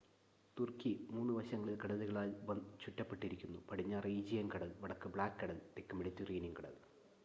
തുർക്കി 0.57 0.91
3 1.11 1.35
വശങ്ങളിൽ 1.35 1.75
കടലുകളാൽ 1.75 2.29
ചുറ്റപ്പെട്ടിരിക്കുന്നു 2.79 3.59
പടിഞ്ഞാറ് 3.69 4.13
ഈജിയൻ 4.17 4.49
കടൽ 4.55 4.71
വടക്ക് 4.81 5.09
ബ്ലാക്ക് 5.09 5.39
കടൽ 5.43 5.59
തെക്ക് 5.77 5.95
മെഡിറ്ററേനിയൻ 5.95 6.55
കടൽ 6.59 6.75